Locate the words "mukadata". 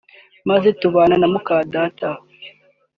1.33-2.09